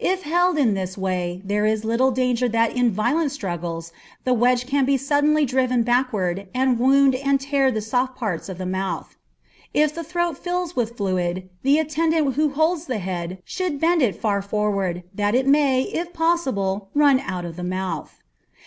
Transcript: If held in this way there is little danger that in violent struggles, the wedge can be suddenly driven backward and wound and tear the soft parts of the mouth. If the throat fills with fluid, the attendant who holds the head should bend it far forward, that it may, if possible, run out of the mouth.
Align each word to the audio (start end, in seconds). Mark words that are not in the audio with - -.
If 0.00 0.22
held 0.22 0.56
in 0.56 0.72
this 0.72 0.96
way 0.96 1.42
there 1.44 1.66
is 1.66 1.84
little 1.84 2.10
danger 2.10 2.48
that 2.48 2.74
in 2.74 2.90
violent 2.90 3.30
struggles, 3.30 3.92
the 4.24 4.32
wedge 4.32 4.66
can 4.66 4.86
be 4.86 4.96
suddenly 4.96 5.44
driven 5.44 5.82
backward 5.82 6.48
and 6.54 6.78
wound 6.78 7.14
and 7.14 7.38
tear 7.38 7.70
the 7.70 7.82
soft 7.82 8.16
parts 8.16 8.48
of 8.48 8.56
the 8.56 8.64
mouth. 8.64 9.16
If 9.74 9.94
the 9.94 10.02
throat 10.02 10.38
fills 10.38 10.76
with 10.76 10.96
fluid, 10.96 11.50
the 11.62 11.78
attendant 11.78 12.36
who 12.36 12.48
holds 12.54 12.86
the 12.86 13.00
head 13.00 13.36
should 13.44 13.78
bend 13.78 14.00
it 14.00 14.18
far 14.18 14.40
forward, 14.40 15.02
that 15.14 15.34
it 15.34 15.46
may, 15.46 15.82
if 15.82 16.14
possible, 16.14 16.88
run 16.94 17.20
out 17.20 17.44
of 17.44 17.56
the 17.56 17.62
mouth. 17.62 18.22